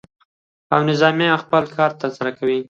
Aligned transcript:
او 0.73 0.79
نظامیان 0.91 1.29
به 1.35 1.41
خپل 1.43 1.63
کار 1.77 1.91
ترسره 2.01 2.31
کوي. 2.37 2.59